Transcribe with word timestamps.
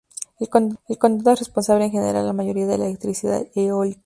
El 0.39 0.97
condado 0.97 1.31
es 1.33 1.37
responsable 1.41 1.85
en 1.85 1.91
generar 1.91 2.23
la 2.25 2.33
mayoría 2.33 2.65
de 2.65 2.75
la 2.79 2.87
electricidad 2.87 3.45
eólica. 3.53 3.99